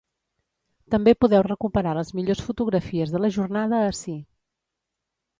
També 0.93 1.11
podeu 1.25 1.43
recuperar 1.47 1.91
les 1.97 2.09
millors 2.19 2.41
fotografies 2.47 3.13
de 3.17 3.21
la 3.25 3.29
jornada 3.35 3.83
ací. 3.91 4.15